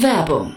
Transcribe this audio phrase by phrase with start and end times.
[0.00, 0.56] Werbung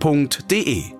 [0.00, 0.92] f.de.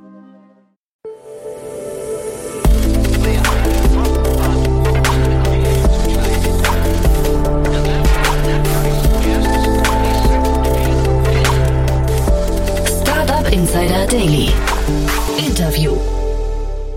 [12.87, 14.49] Startup Insider Daily.
[15.39, 16.16] Interview.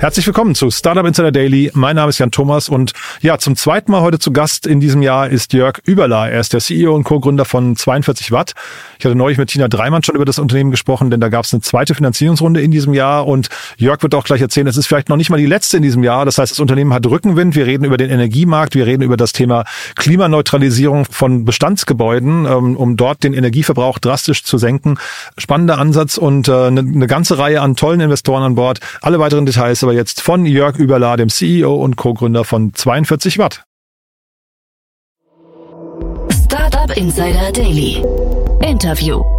[0.01, 1.71] Herzlich willkommen zu Startup Insider Daily.
[1.73, 5.01] Mein Name ist Jan Thomas und ja, zum zweiten Mal heute zu Gast in diesem
[5.01, 6.29] Jahr ist Jörg Überla.
[6.29, 8.53] Er ist der CEO und Co-Gründer von 42 Watt.
[8.97, 11.53] Ich hatte neulich mit Tina Dreimann schon über das Unternehmen gesprochen, denn da gab es
[11.53, 15.09] eine zweite Finanzierungsrunde in diesem Jahr und Jörg wird auch gleich erzählen, es ist vielleicht
[15.09, 16.23] noch nicht mal die letzte in diesem Jahr.
[16.23, 17.55] Das heißt, das Unternehmen hat Rückenwind.
[17.55, 19.65] Wir reden über den Energiemarkt, wir reden über das Thema
[19.97, 24.97] Klimaneutralisierung von Bestandsgebäuden, ähm, um dort den Energieverbrauch drastisch zu senken.
[25.37, 28.79] Spannender Ansatz und äh, eine ganze Reihe an tollen Investoren an Bord.
[29.01, 33.63] Alle weiteren Details aber jetzt von Jörg Überla, dem CEO und Co-Gründer von 42 Watt.
[36.45, 38.03] Startup Insider Daily.
[38.61, 39.38] Interview.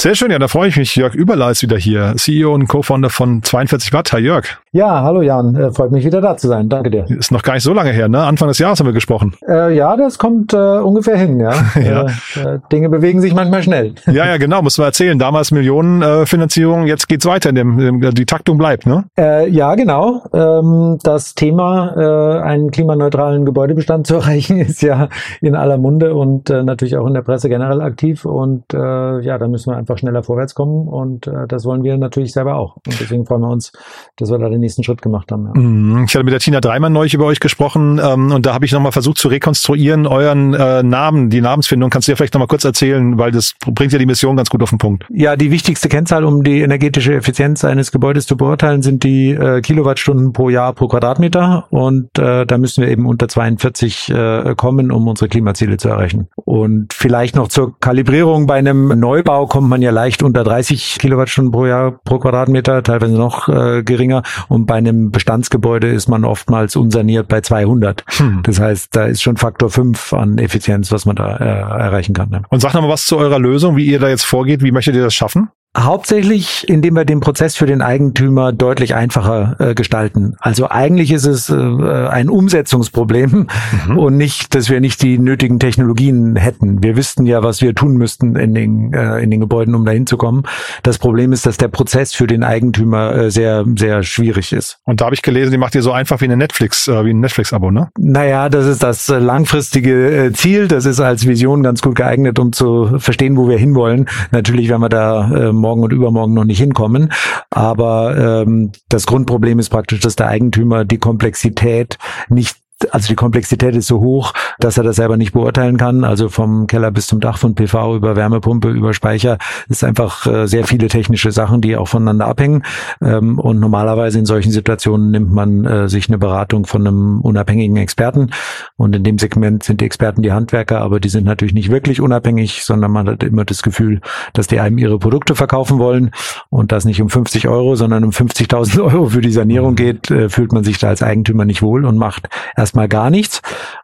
[0.00, 0.94] Sehr schön, ja, da freue ich mich.
[0.94, 4.12] Jörg Überla ist wieder hier, CEO und Co-Founder von 42 Watt.
[4.12, 4.44] Hi Jörg.
[4.70, 6.68] Ja, hallo Jan, äh, freut mich wieder da zu sein.
[6.68, 7.04] Danke dir.
[7.08, 8.22] Ist noch gar nicht so lange her, ne?
[8.22, 9.34] Anfang des Jahres haben wir gesprochen.
[9.48, 11.50] Äh, ja, das kommt äh, ungefähr hin, ja.
[11.82, 12.02] ja.
[12.02, 13.96] Äh, äh, Dinge bewegen sich manchmal schnell.
[14.06, 15.18] ja, ja, genau, muss man erzählen.
[15.18, 19.06] Damals Millionenfinanzierung, jetzt geht's weiter, in dem, in, die Taktung bleibt, ne?
[19.16, 20.22] Ja, genau.
[20.32, 25.08] Ähm, das Thema, einen klimaneutralen Gebäudebestand zu erreichen, ist ja
[25.40, 28.24] in aller Munde und natürlich auch in der Presse generell aktiv.
[28.24, 32.32] Und ja, da müssen wir einfach schneller vorwärts kommen und äh, das wollen wir natürlich
[32.32, 32.76] selber auch.
[32.76, 33.72] Und deswegen freuen wir uns,
[34.16, 35.46] dass wir da den nächsten Schritt gemacht haben.
[35.46, 35.60] Ja.
[35.60, 36.04] Mhm.
[36.04, 38.72] Ich hatte mit der Tina Dreimann neulich über euch gesprochen ähm, und da habe ich
[38.72, 41.90] nochmal versucht zu rekonstruieren, euren äh, Namen, die Namensfindung.
[41.90, 44.62] Kannst du dir vielleicht nochmal kurz erzählen, weil das bringt ja die Mission ganz gut
[44.62, 45.06] auf den Punkt.
[45.10, 49.60] Ja, die wichtigste Kennzahl, um die energetische Effizienz eines Gebäudes zu beurteilen, sind die äh,
[49.60, 54.90] Kilowattstunden pro Jahr pro Quadratmeter und äh, da müssen wir eben unter 42 äh, kommen,
[54.90, 56.28] um unsere Klimaziele zu erreichen.
[56.36, 61.52] Und vielleicht noch zur Kalibrierung bei einem Neubau kommt man ja leicht unter 30 Kilowattstunden
[61.52, 64.22] pro Jahr pro Quadratmeter, teilweise noch äh, geringer.
[64.48, 68.04] Und bei einem Bestandsgebäude ist man oftmals unsaniert bei 200.
[68.06, 68.40] Hm.
[68.42, 72.30] Das heißt, da ist schon Faktor 5 an Effizienz, was man da äh, erreichen kann.
[72.30, 72.42] Ne?
[72.48, 74.62] Und sag noch mal was zu eurer Lösung, wie ihr da jetzt vorgeht.
[74.62, 75.50] Wie möchtet ihr das schaffen?
[75.78, 80.34] Hauptsächlich, indem wir den Prozess für den Eigentümer deutlich einfacher äh, gestalten.
[80.40, 83.46] Also eigentlich ist es äh, ein Umsetzungsproblem
[83.86, 83.98] mhm.
[83.98, 86.82] und nicht, dass wir nicht die nötigen Technologien hätten.
[86.82, 90.06] Wir wüssten ja, was wir tun müssten in den, äh, in den Gebäuden, um dahin
[90.06, 90.42] zu kommen.
[90.82, 94.78] Das Problem ist, dass der Prozess für den Eigentümer äh, sehr, sehr schwierig ist.
[94.84, 97.10] Und da habe ich gelesen, die macht ihr so einfach wie eine Netflix, äh, wie
[97.10, 97.88] ein Netflix-Abo, ne?
[97.96, 100.66] Naja, das ist das äh, langfristige äh, Ziel.
[100.66, 104.08] Das ist als Vision ganz gut geeignet, um zu verstehen, wo wir hinwollen.
[104.32, 107.12] Natürlich, wenn wir da äh, morgen und übermorgen noch nicht hinkommen.
[107.50, 111.98] Aber ähm, das Grundproblem ist praktisch, dass der Eigentümer die Komplexität
[112.28, 112.56] nicht
[112.90, 116.04] also die Komplexität ist so hoch, dass er das selber nicht beurteilen kann.
[116.04, 120.46] Also vom Keller bis zum Dach, von PV über Wärmepumpe, über Speicher ist einfach äh,
[120.46, 122.62] sehr viele technische Sachen, die auch voneinander abhängen.
[123.02, 127.76] Ähm, und normalerweise in solchen Situationen nimmt man äh, sich eine Beratung von einem unabhängigen
[127.76, 128.30] Experten.
[128.76, 132.00] Und in dem Segment sind die Experten die Handwerker, aber die sind natürlich nicht wirklich
[132.00, 134.00] unabhängig, sondern man hat immer das Gefühl,
[134.34, 136.12] dass die einem ihre Produkte verkaufen wollen
[136.50, 140.28] und das nicht um 50 Euro, sondern um 50.000 Euro für die Sanierung geht, äh,
[140.28, 142.28] fühlt man sich da als Eigentümer nicht wohl und macht
[142.68, 143.40] erstmal gar nichts.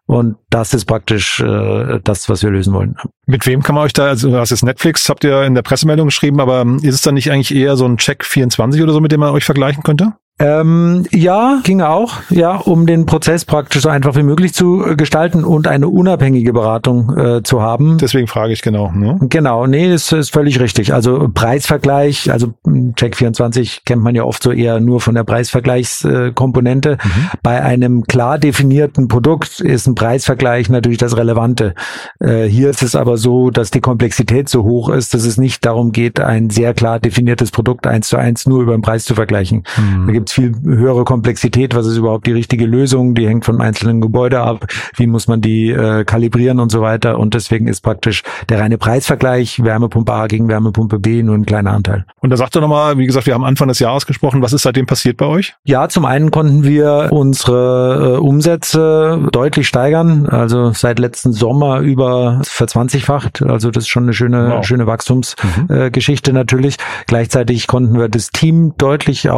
[0.07, 2.97] Und das ist praktisch äh, das, was wir lösen wollen.
[3.27, 6.09] Mit wem kann man euch da, also das ist Netflix, habt ihr in der Pressemeldung
[6.09, 9.13] geschrieben, aber ist es dann nicht eigentlich eher so ein Check 24 oder so, mit
[9.13, 10.13] dem man euch vergleichen könnte?
[10.41, 15.45] Ähm, ja, ging auch, ja, um den Prozess praktisch so einfach wie möglich zu gestalten
[15.45, 17.99] und eine unabhängige Beratung äh, zu haben.
[17.99, 18.91] Deswegen frage ich genau.
[18.91, 19.17] Ne?
[19.29, 20.93] Genau, nee, das ist völlig richtig.
[20.93, 26.99] Also Preisvergleich, also Check24 kennt man ja oft so eher nur von der Preisvergleichskomponente.
[27.01, 27.31] Mhm.
[27.45, 31.77] Bei einem klar definierten Produkt ist ein Preisvergleich natürlich das Relevante.
[32.19, 35.65] Äh, hier ist es aber so, dass die Komplexität so hoch ist, dass es nicht
[35.65, 39.15] darum geht, ein sehr klar definiertes Produkt eins zu eins nur über den Preis zu
[39.15, 39.63] vergleichen.
[39.77, 40.07] Mhm.
[40.07, 41.75] Da gibt viel höhere Komplexität.
[41.75, 43.15] Was ist überhaupt die richtige Lösung?
[43.15, 44.67] Die hängt von einzelnen Gebäude ab.
[44.97, 47.19] Wie muss man die äh, kalibrieren und so weiter?
[47.19, 51.73] Und deswegen ist praktisch der reine Preisvergleich Wärmepumpe A gegen Wärmepumpe B nur ein kleiner
[51.73, 52.05] Anteil.
[52.21, 54.43] Und da sagt er nochmal, wie gesagt, wir haben Anfang des Jahres gesprochen.
[54.43, 55.55] Was ist seitdem passiert bei euch?
[55.65, 60.27] Ja, zum einen konnten wir unsere äh, Umsätze deutlich steigern.
[60.27, 63.43] Also seit letzten Sommer über verzwanzigfacht.
[63.43, 64.65] Also das ist schon eine schöne, wow.
[64.65, 66.37] schöne Wachstumsgeschichte mhm.
[66.37, 66.77] äh, natürlich.
[67.07, 69.31] Gleichzeitig konnten wir das Team deutlich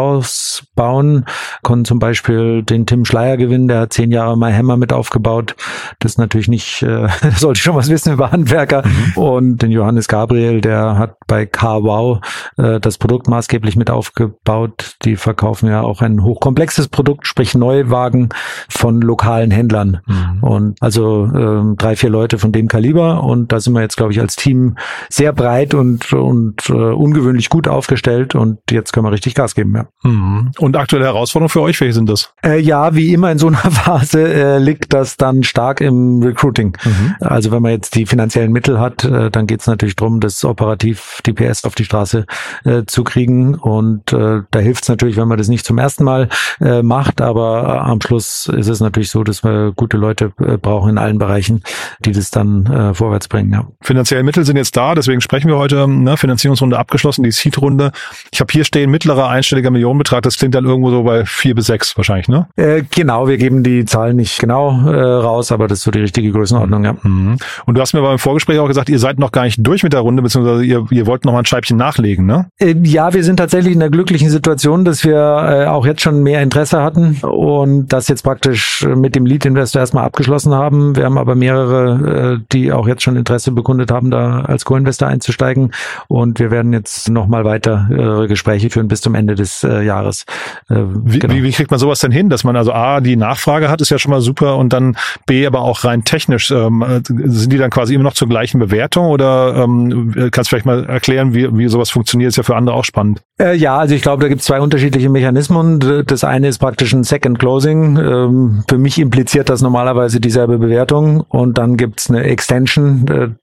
[0.76, 1.24] ausbauen,
[1.62, 5.56] konnten zum Beispiel den Tim Schleier gewinnen, der hat zehn Jahre My Hammer mit aufgebaut.
[5.98, 8.82] Das ist natürlich nicht, äh, sollte ich schon was wissen über Handwerker.
[8.86, 9.22] Mhm.
[9.22, 12.20] Und den Johannes Gabriel, der hat bei CarWow
[12.56, 14.96] äh, das Produkt maßgeblich mit aufgebaut.
[15.02, 18.28] Die verkaufen ja auch ein hochkomplexes Produkt, sprich Neuwagen
[18.68, 20.00] von lokalen Händlern.
[20.06, 20.42] Mhm.
[20.42, 23.22] Und also äh, drei, vier Leute von dem Kaliber.
[23.22, 24.76] Und da sind wir jetzt, glaube ich, als Team
[25.08, 28.34] sehr breit und, und äh, ungewöhnlich gut aufgestellt.
[28.34, 29.74] Und jetzt können wir richtig Gas geben.
[29.74, 29.86] Ja.
[30.02, 30.50] Mhm.
[30.58, 32.32] Und aktuelle Herausforderungen für euch, welche sind das?
[32.42, 36.76] Äh, ja, wie immer in so einer Phase äh, liegt das dann stark im Recruiting.
[36.82, 37.14] Mhm.
[37.20, 40.44] Also wenn man jetzt die finanziellen Mittel hat, äh, dann geht es natürlich darum, das
[40.44, 42.26] operativ DPS auf die Straße
[42.64, 43.54] äh, zu kriegen.
[43.54, 46.28] Und äh, da hilft es natürlich, wenn man das nicht zum ersten Mal
[46.60, 50.98] äh, macht, aber am Schluss ist es natürlich so, dass wir gute Leute brauchen in
[50.98, 51.62] allen Bereichen,
[52.00, 53.52] die das dann vorwärts bringen.
[53.52, 53.66] Ja.
[53.82, 55.86] Finanzielle Mittel sind jetzt da, deswegen sprechen wir heute.
[55.86, 56.16] Ne?
[56.16, 57.92] Finanzierungsrunde abgeschlossen, die Seed-Runde.
[58.32, 60.22] Ich habe hier stehen mittlerer einstelliger Millionenbetrag.
[60.22, 62.46] Das klingt dann irgendwo so bei vier bis sechs wahrscheinlich, ne?
[62.56, 66.00] Äh, genau, wir geben die Zahlen nicht genau äh, raus, aber das ist so die
[66.00, 66.94] richtige Größenordnung, ja.
[67.02, 67.36] Mhm.
[67.66, 69.92] Und du hast mir beim Vorgespräch auch gesagt, ihr seid noch gar nicht durch mit
[69.92, 72.46] der Runde, beziehungsweise ihr, ihr wollt noch mal ein Scheibchen nachlegen, ne?
[72.58, 76.22] Äh, ja, wir sind tatsächlich in der glücklichen Situation, dass wir äh, auch jetzt schon
[76.22, 80.96] mehr Interesse hatten und das jetzt praktisch mit dem Lead-Investor erstmal abgeschlossen haben.
[80.96, 85.08] Wir haben aber mehrere, äh, die auch jetzt schon Interesse bekundet haben, da als Co-Investor
[85.08, 85.72] einzusteigen
[86.08, 87.88] und wir werden jetzt noch mal weiter
[88.24, 90.24] äh, Gespräche führen bis zum Ende des Jahres.
[90.68, 91.34] Äh, wie, genau.
[91.34, 93.90] wie, wie kriegt man sowas denn hin, dass man also A, die Nachfrage hat, ist
[93.90, 94.96] ja schon mal super und dann
[95.26, 99.06] B, aber auch rein technisch, ähm, sind die dann quasi immer noch zur gleichen Bewertung
[99.06, 102.76] oder ähm, kannst du vielleicht mal erklären, wie, wie sowas funktioniert, ist ja für andere
[102.76, 103.22] auch spannend.
[103.40, 106.04] Äh, ja, also ich glaube, da gibt es zwei unterschiedliche Mechanismen.
[106.06, 107.96] Das eine ist praktisch ein Second Closing.
[107.96, 113.36] Ähm, für mich impliziert das normalerweise dieselbe Bewertung und dann gibt es eine Extension.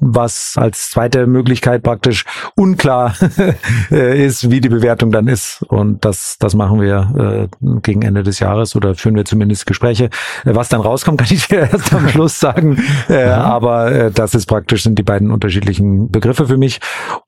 [0.00, 3.14] Was als zweite Möglichkeit praktisch unklar
[3.90, 5.62] äh, ist, wie die Bewertung dann ist.
[5.68, 10.10] Und das, das machen wir äh, gegen Ende des Jahres oder führen wir zumindest Gespräche.
[10.44, 12.82] Äh, was dann rauskommt, kann ich dir erst am Schluss sagen.
[13.08, 13.42] Äh, ja.
[13.42, 16.80] Aber äh, das ist praktisch, sind die beiden unterschiedlichen Begriffe für mich.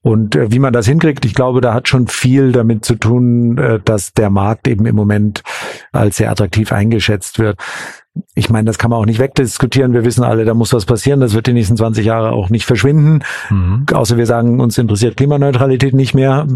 [0.03, 3.59] Und äh, wie man das hinkriegt, ich glaube, da hat schon viel damit zu tun,
[3.59, 5.43] äh, dass der Markt eben im Moment
[5.93, 7.59] als sehr attraktiv eingeschätzt wird
[8.35, 9.93] ich meine, das kann man auch nicht wegdiskutieren.
[9.93, 11.21] Wir wissen alle, da muss was passieren.
[11.21, 13.25] Das wird die nächsten 20 Jahre auch nicht verschwinden.
[13.51, 13.87] Mhm.
[13.93, 16.47] Außer wir sagen, uns interessiert Klimaneutralität nicht mehr.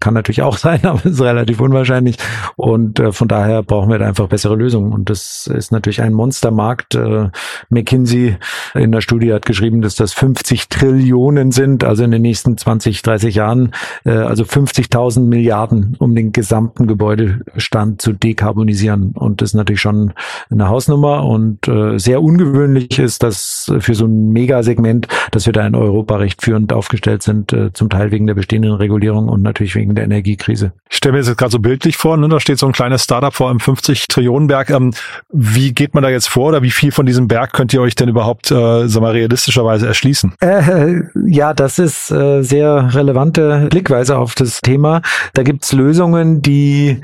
[0.00, 2.16] Kann natürlich auch sein, aber ist relativ unwahrscheinlich.
[2.56, 4.92] Und äh, von daher brauchen wir da einfach bessere Lösungen.
[4.92, 6.94] Und das ist natürlich ein Monstermarkt.
[6.94, 7.30] Äh,
[7.70, 8.36] McKinsey
[8.74, 13.02] in der Studie hat geschrieben, dass das 50 Trillionen sind, also in den nächsten 20,
[13.02, 13.72] 30 Jahren,
[14.04, 19.12] äh, also 50.000 Milliarden, um den gesamten Gebäudestand zu dekarbonisieren.
[19.14, 20.12] Und das ist natürlich schon
[20.50, 21.09] eine Hausnummer.
[21.10, 25.74] Nummer und äh, sehr ungewöhnlich ist, dass für so ein Megasegment, dass wir da in
[25.74, 29.94] Europa recht führend aufgestellt sind, äh, zum Teil wegen der bestehenden Regulierung und natürlich wegen
[29.94, 30.72] der Energiekrise.
[30.88, 32.28] Ich stelle mir das jetzt gerade so bildlich vor, ne?
[32.28, 34.70] da steht so ein kleines Startup vor einem 50 Trillionen Berg.
[34.70, 34.92] Ähm,
[35.30, 37.94] wie geht man da jetzt vor oder wie viel von diesem Berg könnt ihr euch
[37.94, 40.34] denn überhaupt, äh, sag mal, realistischerweise erschließen?
[40.40, 45.02] Äh, ja, das ist äh, sehr relevante Blickweise auf das Thema.
[45.34, 47.00] Da gibt's Lösungen, die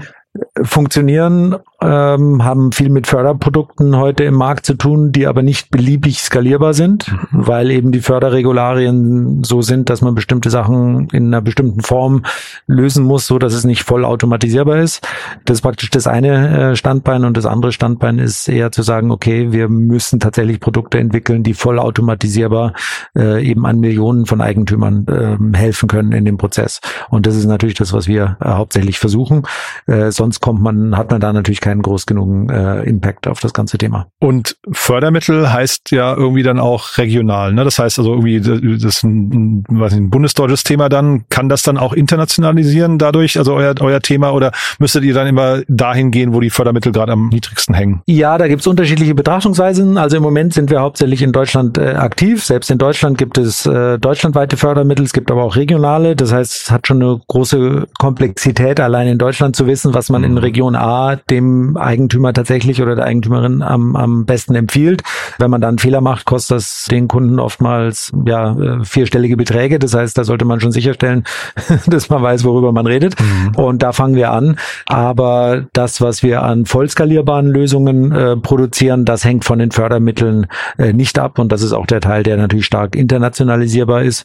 [0.62, 6.20] funktionieren ähm, haben viel mit Förderprodukten heute im Markt zu tun, die aber nicht beliebig
[6.20, 7.28] skalierbar sind, mhm.
[7.32, 12.22] weil eben die Förderregularien so sind, dass man bestimmte Sachen in einer bestimmten Form
[12.66, 15.06] lösen muss, so dass es nicht voll automatisierbar ist.
[15.44, 19.10] Das ist praktisch das eine äh, Standbein und das andere Standbein ist eher zu sagen,
[19.10, 22.72] okay, wir müssen tatsächlich Produkte entwickeln, die voll automatisierbar
[23.14, 26.80] äh, eben an Millionen von Eigentümern äh, helfen können in dem Prozess.
[27.10, 29.42] Und das ist natürlich das, was wir äh, hauptsächlich versuchen.
[29.86, 33.52] Äh, sonst kommt man, hat man da natürlich keinen groß genug äh, Impact auf das
[33.52, 34.06] ganze Thema.
[34.20, 37.52] Und Fördermittel heißt ja irgendwie dann auch regional.
[37.52, 37.64] Ne?
[37.64, 41.24] Das heißt also irgendwie, das ist ein, weiß nicht, ein bundesdeutsches Thema dann.
[41.28, 45.62] Kann das dann auch internationalisieren dadurch, also euer, euer Thema, oder müsstet ihr dann immer
[45.66, 48.02] dahin gehen, wo die Fördermittel gerade am niedrigsten hängen?
[48.06, 49.98] Ja, da gibt's unterschiedliche Betrachtungsweisen.
[49.98, 52.44] Also im Moment sind wir hauptsächlich in Deutschland äh, aktiv.
[52.44, 56.14] Selbst in Deutschland gibt es äh, deutschlandweite Fördermittel, es gibt aber auch regionale.
[56.14, 60.22] Das heißt, es hat schon eine große Komplexität, allein in Deutschland zu wissen, was man
[60.22, 60.38] in mhm.
[60.38, 65.02] Region A dem dem Eigentümer tatsächlich oder der Eigentümerin am, am besten empfiehlt.
[65.38, 69.78] Wenn man dann Fehler macht, kostet das den Kunden oftmals ja äh, vierstellige Beträge.
[69.78, 71.24] Das heißt, da sollte man schon sicherstellen,
[71.86, 73.14] dass man weiß, worüber man redet.
[73.20, 73.54] Mhm.
[73.56, 74.56] Und da fangen wir an.
[74.86, 80.46] Aber das, was wir an vollskalierbaren Lösungen äh, produzieren, das hängt von den Fördermitteln
[80.78, 81.38] äh, nicht ab.
[81.38, 84.24] Und das ist auch der Teil, der natürlich stark internationalisierbar ist.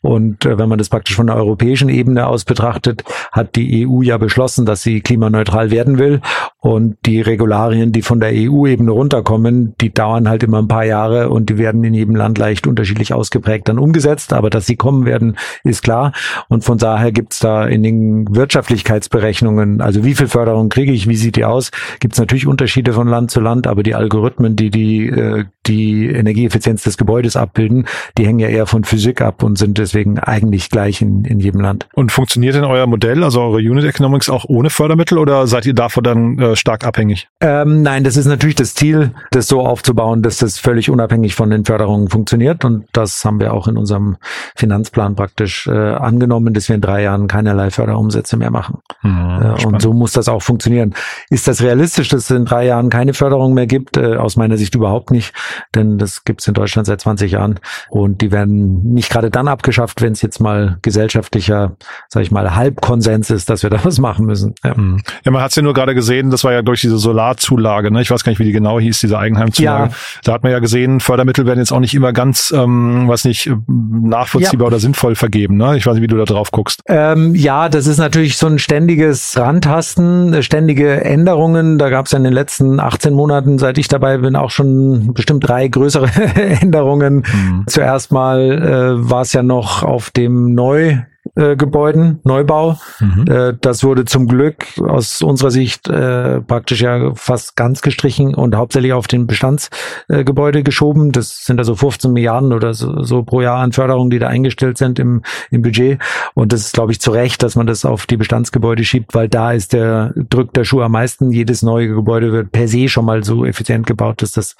[0.00, 4.02] Und äh, wenn man das praktisch von der europäischen Ebene aus betrachtet, hat die EU
[4.02, 6.20] ja beschlossen, dass sie klimaneutral werden will.
[6.58, 11.30] Und die Regularien, die von der EU-Ebene runterkommen, die dauern halt immer ein paar Jahre
[11.30, 14.32] und die werden in jedem Land leicht unterschiedlich ausgeprägt dann umgesetzt.
[14.32, 16.12] Aber dass sie kommen werden, ist klar.
[16.48, 21.16] Und von daher gibt's da in den Wirtschaftlichkeitsberechnungen, also wie viel Förderung kriege ich, wie
[21.16, 25.08] sieht die aus, gibt's natürlich Unterschiede von Land zu Land, aber die Algorithmen, die die,
[25.08, 27.86] äh, die Energieeffizienz des Gebäudes abbilden,
[28.18, 31.60] die hängen ja eher von Physik ab und sind deswegen eigentlich gleich in, in jedem
[31.60, 31.88] Land.
[31.94, 35.74] Und funktioniert denn euer Modell, also eure Unit Economics auch ohne Fördermittel oder seid ihr
[35.74, 37.28] davon dann äh, stark abhängig?
[37.40, 41.50] Ähm, nein, das ist natürlich das Ziel, das so aufzubauen, dass das völlig unabhängig von
[41.50, 44.16] den Förderungen funktioniert und das haben wir auch in unserem
[44.56, 48.78] Finanzplan praktisch äh, angenommen, dass wir in drei Jahren keinerlei Förderumsätze mehr machen.
[49.02, 50.94] Mhm, äh, und so muss das auch funktionieren.
[51.30, 53.96] Ist das realistisch, dass es in drei Jahren keine Förderung mehr gibt?
[53.96, 55.34] Äh, aus meiner Sicht überhaupt nicht,
[55.74, 59.48] denn das gibt es in Deutschland seit 20 Jahren und die werden nicht gerade dann
[59.48, 61.76] abgeschafft, wenn es jetzt mal gesellschaftlicher,
[62.08, 64.54] sage ich mal, Halbkonsens ist, dass wir da was machen müssen.
[64.64, 65.02] Ja, mhm.
[65.24, 68.02] ja man hat es ja nur gerade gesehen, das war ja durch diese Solarzulage, ne?
[68.02, 69.90] ich weiß gar nicht, wie die genau hieß, diese Eigenheimzulage.
[69.90, 69.96] Ja.
[70.24, 73.50] Da hat man ja gesehen, Fördermittel werden jetzt auch nicht immer ganz, ähm, was nicht,
[73.66, 74.68] nachvollziehbar ja.
[74.68, 75.56] oder sinnvoll vergeben.
[75.56, 75.76] Ne?
[75.76, 76.82] Ich weiß nicht, wie du da drauf guckst.
[76.86, 81.78] Ähm, ja, das ist natürlich so ein ständiges Randtasten, ständige Änderungen.
[81.78, 85.14] Da gab es ja in den letzten 18 Monaten, seit ich dabei bin, auch schon
[85.14, 86.08] bestimmt drei größere
[86.60, 87.16] Änderungen.
[87.16, 87.64] Mhm.
[87.66, 90.98] Zuerst mal äh, war es ja noch auf dem Neu
[91.34, 92.78] äh, Gebäuden, Neubau.
[93.00, 93.24] Mhm.
[93.26, 98.54] Äh, das wurde zum Glück aus unserer Sicht äh, praktisch ja fast ganz gestrichen und
[98.54, 101.10] hauptsächlich auf den Bestandsgebäude äh, geschoben.
[101.10, 104.76] Das sind also 15 Milliarden oder so, so, pro Jahr an Förderungen, die da eingestellt
[104.76, 106.00] sind im, im Budget.
[106.34, 109.28] Und das ist, glaube ich, zu Recht, dass man das auf die Bestandsgebäude schiebt, weil
[109.28, 111.30] da ist der, drückt der Schuh am meisten.
[111.30, 114.54] Jedes neue Gebäude wird per se schon mal so effizient gebaut, dass das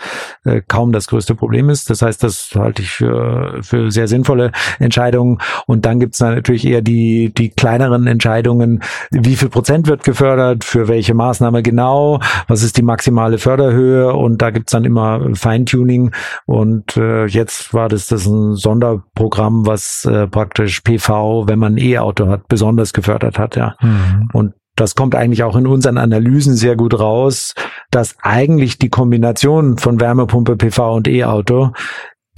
[0.45, 1.91] äh, kaum das größte Problem ist.
[1.91, 5.39] Das heißt, das halte ich für, für sehr sinnvolle Entscheidungen.
[5.67, 10.05] Und dann gibt es natürlich natürlich eher die, die kleineren Entscheidungen, wie viel Prozent wird
[10.05, 15.35] gefördert, für welche Maßnahme genau, was ist die maximale Förderhöhe und da gibt's dann immer
[15.35, 16.13] Feintuning
[16.47, 22.29] und äh, jetzt war das, das ein Sonderprogramm, was äh, praktisch PV, wenn man E-Auto
[22.29, 23.77] hat, besonders gefördert hat, ja.
[23.81, 24.29] Mhm.
[24.33, 27.55] Und das kommt eigentlich auch in unseren Analysen sehr gut raus,
[27.91, 31.73] dass eigentlich die Kombination von Wärmepumpe, PV und E-Auto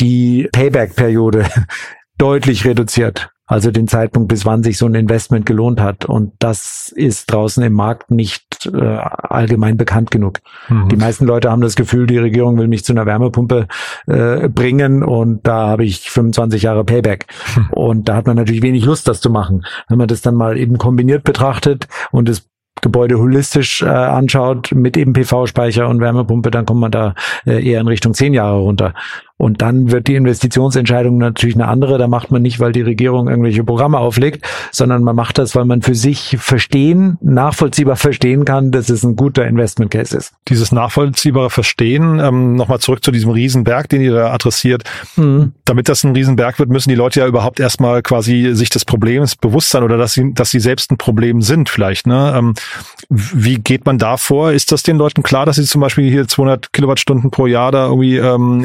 [0.01, 1.47] die Payback-Periode
[2.19, 3.34] deutlich reduziert.
[3.47, 6.07] Also den Zeitpunkt, bis wann sich so ein Investment gelohnt hat.
[6.07, 10.41] Und das ist draußen im Markt nicht äh, allgemein bekannt genug.
[10.69, 10.89] Mhm.
[10.89, 13.67] Die meisten Leute haben das Gefühl, die Regierung will mich zu einer Wärmepumpe
[14.07, 17.27] äh, bringen und da habe ich 25 Jahre Payback.
[17.57, 17.71] Mhm.
[17.71, 19.65] Und da hat man natürlich wenig Lust, das zu machen.
[19.89, 22.49] Wenn man das dann mal eben kombiniert betrachtet und das
[22.81, 27.15] Gebäude holistisch äh, anschaut mit eben PV-Speicher und Wärmepumpe, dann kommt man da
[27.47, 28.95] äh, eher in Richtung zehn Jahre runter.
[29.37, 31.99] Und dann wird die Investitionsentscheidung natürlich eine andere.
[31.99, 35.65] Da macht man nicht, weil die Regierung irgendwelche Programme auflegt, sondern man macht das, weil
[35.65, 40.35] man für sich verstehen, nachvollziehbar verstehen kann, dass es ein guter Investment Case ist.
[40.49, 44.85] Dieses nachvollziehbare Verstehen, ähm, nochmal zurück zu diesem Riesenberg, den ihr da adressiert.
[45.17, 45.53] Mhm.
[45.65, 49.35] Damit das ein Riesenberg wird, müssen die Leute ja überhaupt erstmal quasi sich des Problems
[49.35, 52.07] bewusst sein oder dass sie, dass sie selbst ein Problem sind vielleicht.
[52.07, 52.33] Ne?
[52.37, 52.55] Ähm,
[53.09, 54.53] wie geht man da vor?
[54.53, 57.87] Ist das den Leuten klar, dass sie zum Beispiel hier 200 Kilowattstunden pro Jahr da
[57.87, 58.65] irgendwie ähm,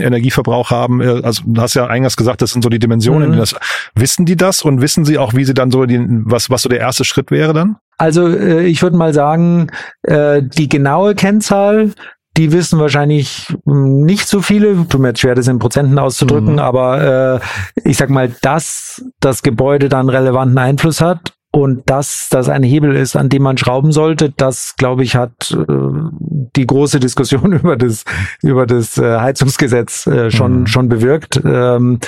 [0.60, 1.01] Energieverbrauch haben?
[1.01, 3.32] Äh, also du hast ja eingangs gesagt, das sind so die Dimensionen.
[3.32, 3.38] Mhm.
[3.38, 3.56] Das,
[3.96, 6.70] wissen die das und wissen sie auch, wie sie dann so die, was, was so
[6.70, 7.78] der erste Schritt wäre dann?
[7.98, 9.72] Also äh, ich würde mal sagen,
[10.04, 11.92] äh, die genaue Kennzahl
[12.38, 14.88] die wissen wahrscheinlich hm, nicht so viele.
[14.88, 16.60] Tut mir jetzt schwer, das in Prozenten auszudrücken, mhm.
[16.60, 22.48] aber äh, ich sag mal, dass das Gebäude dann relevanten Einfluss hat und dass das
[22.48, 25.74] ein Hebel ist, an dem man schrauben sollte, das, glaube ich, hat äh,
[26.56, 28.06] die große Diskussion über das,
[28.44, 30.68] über das äh, Heizungsgesetz äh, schon, mhm.
[30.68, 31.41] schon bewirkt.
[31.44, 32.00] Ähm,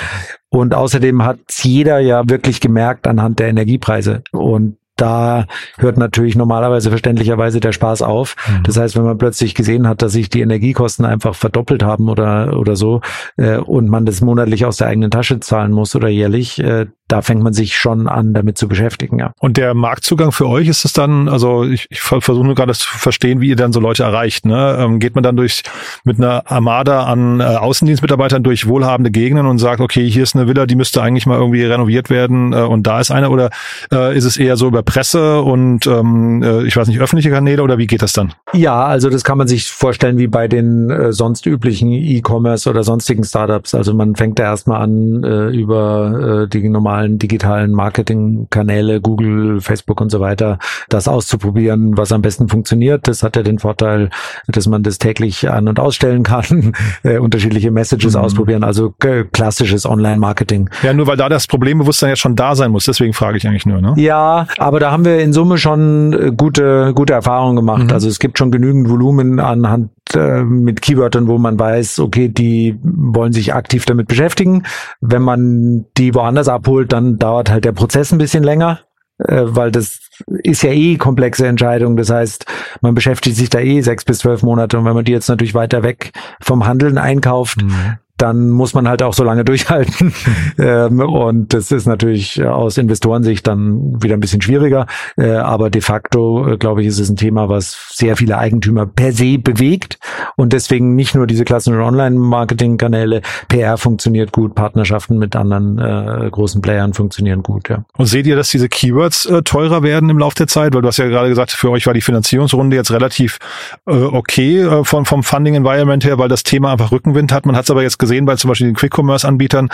[0.49, 4.21] und außerdem hat jeder ja wirklich gemerkt anhand der Energiepreise.
[4.31, 8.35] Und da hört natürlich normalerweise verständlicherweise der Spaß auf.
[8.47, 8.63] Mhm.
[8.63, 12.57] Das heißt, wenn man plötzlich gesehen hat, dass sich die Energiekosten einfach verdoppelt haben oder,
[12.59, 13.01] oder so
[13.37, 17.21] äh, und man das monatlich aus der eigenen Tasche zahlen muss oder jährlich, äh, da
[17.21, 19.19] fängt man sich schon an, damit zu beschäftigen.
[19.19, 19.33] Ja.
[19.39, 22.87] Und der Marktzugang für euch ist es dann, also ich, ich versuche nur gerade zu
[22.87, 24.45] verstehen, wie ihr dann so Leute erreicht.
[24.45, 24.77] Ne?
[24.79, 25.63] Ähm, geht man dann durch
[26.05, 30.47] mit einer Armada an äh, Außendienstmitarbeitern durch wohlhabende Gegenden und sagt, okay, hier ist eine
[30.47, 33.49] Villa, die müsste eigentlich mal irgendwie renoviert werden äh, und da ist einer oder
[33.91, 37.61] äh, ist es eher so über Presse und ähm, äh, ich weiß nicht, öffentliche Kanäle
[37.61, 38.33] oder wie geht das dann?
[38.53, 42.83] Ja, also das kann man sich vorstellen wie bei den äh, sonst üblichen E-Commerce oder
[42.83, 43.75] sonstigen Startups.
[43.75, 50.09] Also man fängt da erstmal an äh, über die normalen digitalen Marketingkanäle, Google, Facebook und
[50.09, 53.07] so weiter, das auszuprobieren, was am besten funktioniert.
[53.07, 54.09] Das hat ja den Vorteil,
[54.47, 58.21] dass man das täglich an- und ausstellen kann, äh, unterschiedliche Messages mhm.
[58.21, 60.69] ausprobieren, also äh, klassisches Online-Marketing.
[60.83, 63.65] Ja, nur weil da das Problembewusstsein ja schon da sein muss, deswegen frage ich eigentlich
[63.65, 63.81] nur.
[63.81, 63.93] Ne?
[63.97, 67.83] Ja, aber da haben wir in Summe schon äh, gute, gute Erfahrungen gemacht.
[67.83, 67.91] Mhm.
[67.91, 72.77] Also es gibt schon genügend Volumen anhand äh, mit Keywörtern, wo man weiß, okay, die
[72.83, 74.63] wollen sich aktiv damit beschäftigen.
[74.99, 78.79] Wenn man die woanders abholt, dann dauert halt der Prozess ein bisschen länger
[79.19, 79.99] äh, weil das
[80.43, 81.95] ist ja eh komplexe Entscheidung.
[81.95, 82.45] Das heißt,
[82.81, 85.53] man beschäftigt sich da eh sechs bis zwölf Monate und wenn man die jetzt natürlich
[85.53, 90.13] weiter weg vom Handeln einkauft, mhm dann muss man halt auch so lange durchhalten.
[90.59, 94.85] ähm, und das ist natürlich aus Investorensicht dann wieder ein bisschen schwieriger.
[95.17, 98.85] Äh, aber de facto, äh, glaube ich, ist es ein Thema, was sehr viele Eigentümer
[98.85, 99.97] per se bewegt.
[100.35, 106.61] Und deswegen nicht nur diese klassischen Online-Marketing-Kanäle, PR funktioniert gut, Partnerschaften mit anderen äh, großen
[106.61, 107.69] Playern funktionieren gut.
[107.69, 107.83] Ja.
[107.97, 110.75] Und seht ihr, dass diese Keywords äh, teurer werden im Laufe der Zeit?
[110.75, 113.39] Weil du hast ja gerade gesagt, für euch war die Finanzierungsrunde jetzt relativ
[113.87, 117.45] äh, okay äh, vom, vom Funding-Environment her, weil das Thema einfach Rückenwind hat.
[117.45, 119.69] Man hat es aber jetzt gesehen, gesehen bei zum Beispiel den Quick-Commerce-Anbietern,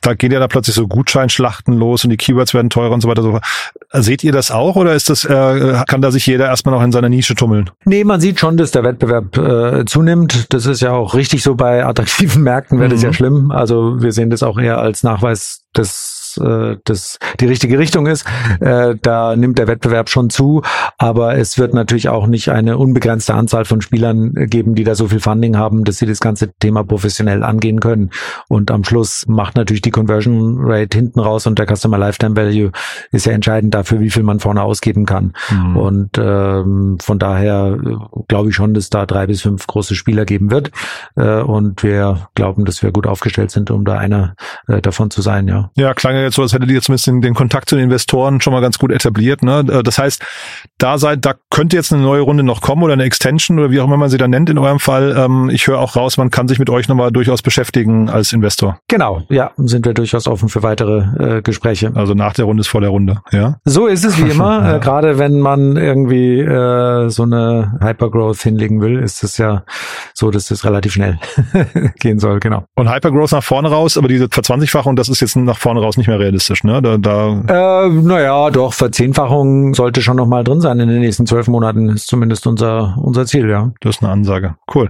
[0.00, 3.08] da gehen ja dann plötzlich so Gutscheinschlachten los und die Keywords werden teurer und so
[3.08, 3.22] weiter.
[3.22, 3.38] So.
[3.92, 6.92] Seht ihr das auch oder ist das, äh, kann da sich jeder erstmal noch in
[6.92, 7.70] seiner Nische tummeln?
[7.84, 10.52] Nee, man sieht schon, dass der Wettbewerb äh, zunimmt.
[10.52, 12.94] Das ist ja auch richtig so bei attraktiven Märkten wäre mhm.
[12.94, 13.50] das ja schlimm.
[13.50, 18.26] Also wir sehen das auch eher als Nachweis des äh, das die richtige Richtung ist.
[18.60, 20.62] Äh, da nimmt der Wettbewerb schon zu,
[20.98, 25.08] aber es wird natürlich auch nicht eine unbegrenzte Anzahl von Spielern geben, die da so
[25.08, 28.10] viel Funding haben, dass sie das ganze Thema professionell angehen können.
[28.48, 32.72] Und am Schluss macht natürlich die Conversion Rate hinten raus und der Customer Lifetime Value
[33.10, 35.32] ist ja entscheidend dafür, wie viel man vorne ausgeben kann.
[35.50, 35.76] Mhm.
[35.76, 40.24] Und ähm, von daher äh, glaube ich schon, dass da drei bis fünf große Spieler
[40.24, 40.70] geben wird.
[41.16, 44.34] Äh, und wir glauben, dass wir gut aufgestellt sind, um da einer
[44.68, 45.48] äh, davon zu sein.
[45.48, 45.61] Ja.
[45.76, 48.52] Ja, klang jetzt so, als hättet ihr zumindest den, den Kontakt zu den Investoren schon
[48.52, 49.42] mal ganz gut etabliert.
[49.42, 49.64] Ne?
[49.68, 50.22] Äh, das heißt,
[50.78, 53.78] da seid, da könnte jetzt eine neue Runde noch kommen oder eine Extension oder wie
[53.80, 55.14] auch immer man sie dann nennt in eurem Fall.
[55.16, 58.78] Ähm, ich höre auch raus, man kann sich mit euch nochmal durchaus beschäftigen als Investor.
[58.88, 61.92] Genau, ja, sind wir durchaus offen für weitere äh, Gespräche.
[61.94, 63.58] Also nach der Runde ist vor der Runde, ja?
[63.64, 64.62] So ist es wie immer.
[64.62, 64.76] ja.
[64.76, 69.64] äh, Gerade wenn man irgendwie äh, so eine Hypergrowth hinlegen will, ist es ja
[70.14, 71.18] so, dass das relativ schnell
[72.00, 72.64] gehen soll, genau.
[72.76, 76.06] Und Hypergrowth nach vorne raus, aber diese Verzwanzigfachung, das ist jetzt nach vorne raus nicht
[76.08, 76.80] mehr realistisch, ne?
[76.80, 81.41] Da, da äh, naja, doch, Verzehnfachung sollte schon nochmal drin sein in den nächsten zwölf
[81.48, 83.72] Monaten, ist zumindest unser, unser Ziel, ja.
[83.80, 84.56] Das ist eine Ansage.
[84.72, 84.88] Cool.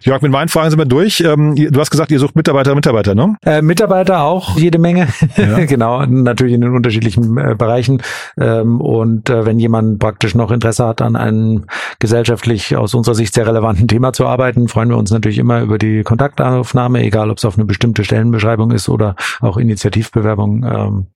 [0.00, 1.20] Jörg, mit meinen Fragen sind wir durch.
[1.20, 3.36] Ähm, du hast gesagt, ihr sucht Mitarbeiter, Mitarbeiter, ne?
[3.44, 5.08] Äh, Mitarbeiter auch, jede Menge.
[5.36, 5.64] Ja.
[5.66, 8.02] genau, natürlich in den unterschiedlichen äh, Bereichen.
[8.38, 11.66] Ähm, und äh, wenn jemand praktisch noch Interesse hat, an einem
[11.98, 15.78] gesellschaftlich aus unserer Sicht sehr relevanten Thema zu arbeiten, freuen wir uns natürlich immer über
[15.78, 20.64] die Kontaktaufnahme, egal ob es auf eine bestimmte Stellenbeschreibung ist oder auch Initiativbewerbung.
[20.64, 21.06] Ähm,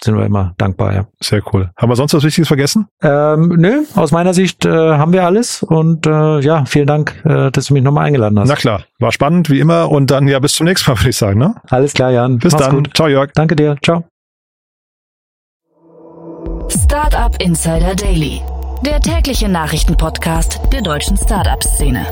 [0.00, 1.04] sind wir immer dankbar, ja.
[1.20, 1.70] Sehr cool.
[1.76, 2.88] Haben wir sonst was Wichtiges vergessen?
[3.02, 7.50] Ähm, nö, aus meiner Sicht äh, haben wir alles und äh, ja, vielen Dank, äh,
[7.50, 8.48] dass du mich nochmal eingeladen hast.
[8.48, 11.16] Na klar, war spannend wie immer und dann ja bis zum nächsten Mal, würde ich
[11.16, 11.38] sagen.
[11.38, 11.54] Ne?
[11.70, 12.38] Alles klar, Jan.
[12.38, 12.76] Bis Mach's dann.
[12.76, 12.90] Gut.
[12.94, 13.30] Ciao, Jörg.
[13.34, 13.76] Danke dir.
[13.82, 14.04] Ciao.
[16.68, 18.40] Startup Insider Daily,
[18.84, 22.06] der tägliche Nachrichtenpodcast der deutschen Startup-Szene.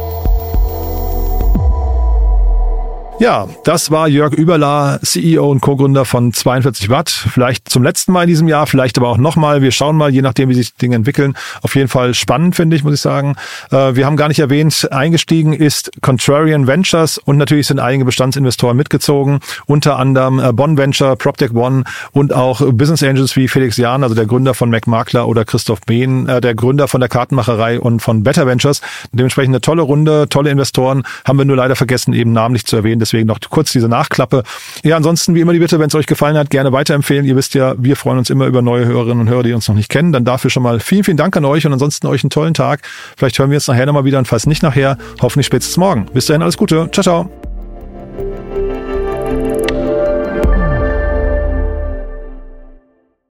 [3.20, 7.10] Ja, das war Jörg Überla, CEO und Co-Gründer von 42 Watt.
[7.10, 9.60] Vielleicht zum letzten Mal in diesem Jahr, vielleicht aber auch nochmal.
[9.60, 11.34] Wir schauen mal, je nachdem, wie sich Dinge entwickeln.
[11.60, 13.36] Auf jeden Fall spannend, finde ich, muss ich sagen.
[13.70, 18.74] Äh, wir haben gar nicht erwähnt, eingestiegen ist Contrarian Ventures und natürlich sind einige Bestandsinvestoren
[18.74, 19.40] mitgezogen.
[19.66, 24.14] Unter anderem äh, Bonn Venture, PropTech One und auch Business Angels wie Felix Jahn, also
[24.14, 28.22] der Gründer von MacMakler oder Christoph Behn, äh, der Gründer von der Kartenmacherei und von
[28.22, 28.80] Better Ventures.
[29.12, 31.02] Dementsprechend eine tolle Runde, tolle Investoren.
[31.26, 34.44] Haben wir nur leider vergessen, eben namentlich zu erwähnen Deswegen noch kurz diese Nachklappe.
[34.84, 37.26] Ja, ansonsten wie immer die Bitte, wenn es euch gefallen hat, gerne weiterempfehlen.
[37.26, 39.74] Ihr wisst ja, wir freuen uns immer über neue Hörerinnen und Hörer, die uns noch
[39.74, 40.12] nicht kennen.
[40.12, 42.82] Dann dafür schon mal vielen, vielen Dank an euch und ansonsten euch einen tollen Tag.
[43.16, 46.06] Vielleicht hören wir uns nachher nochmal wieder und falls nicht nachher, hoffentlich spätestens morgen.
[46.12, 46.88] Bis dahin alles Gute.
[46.92, 47.28] Ciao, ciao.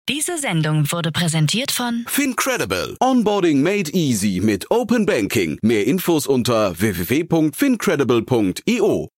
[0.09, 2.97] Diese Sendung wurde präsentiert von Fincredible.
[3.01, 5.59] Onboarding made easy mit Open Banking.
[5.63, 9.11] Mehr Infos unter www.fincredible.io.